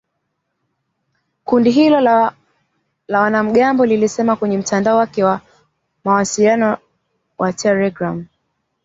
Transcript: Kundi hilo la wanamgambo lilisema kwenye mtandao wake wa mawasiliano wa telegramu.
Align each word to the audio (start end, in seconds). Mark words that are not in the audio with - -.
Kundi 1.43 1.71
hilo 1.71 1.99
la 1.99 2.33
wanamgambo 3.21 3.85
lilisema 3.85 4.35
kwenye 4.35 4.57
mtandao 4.57 4.97
wake 4.97 5.23
wa 5.23 5.41
mawasiliano 6.03 6.77
wa 7.37 7.53
telegramu. 7.53 8.25